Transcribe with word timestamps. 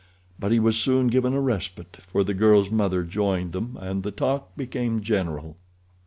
But 0.39 0.51
he 0.51 0.59
was 0.59 0.79
soon 0.79 1.09
given 1.09 1.33
a 1.35 1.39
respite, 1.39 1.97
for 1.97 2.23
the 2.23 2.33
girl's 2.33 2.71
mother 2.71 3.03
joined 3.03 3.51
them, 3.51 3.77
and 3.79 4.01
the 4.01 4.09
talk 4.09 4.57
became 4.57 5.01
general. 5.01 5.57